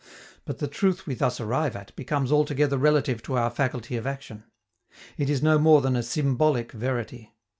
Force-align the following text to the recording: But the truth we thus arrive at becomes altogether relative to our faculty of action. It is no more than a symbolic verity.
But 0.45 0.57
the 0.57 0.67
truth 0.67 1.05
we 1.05 1.13
thus 1.13 1.39
arrive 1.39 1.75
at 1.75 1.95
becomes 1.95 2.31
altogether 2.31 2.75
relative 2.75 3.21
to 3.21 3.37
our 3.37 3.51
faculty 3.51 3.95
of 3.97 4.07
action. 4.07 4.45
It 5.15 5.29
is 5.29 5.43
no 5.43 5.59
more 5.59 5.81
than 5.81 5.95
a 5.95 6.01
symbolic 6.01 6.71
verity. 6.71 7.35